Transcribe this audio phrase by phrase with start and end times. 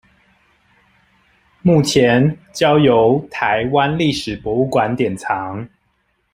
[1.61, 5.69] 目前交由臺灣歷史博物館典藏